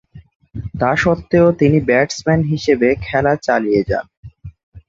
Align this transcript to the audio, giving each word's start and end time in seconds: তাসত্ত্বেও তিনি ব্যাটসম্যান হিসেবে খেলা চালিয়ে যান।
তাসত্ত্বেও 0.79 1.47
তিনি 1.59 1.77
ব্যাটসম্যান 1.89 2.41
হিসেবে 2.51 2.87
খেলা 3.01 3.33
চালিয়ে 3.45 3.81
যান। 3.89 4.05